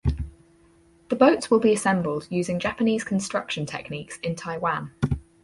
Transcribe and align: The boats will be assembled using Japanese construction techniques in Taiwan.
The 1.09 1.15
boats 1.15 1.51
will 1.51 1.59
be 1.59 1.73
assembled 1.73 2.25
using 2.31 2.57
Japanese 2.59 3.03
construction 3.03 3.67
techniques 3.67 4.17
in 4.23 4.33
Taiwan. 4.35 4.91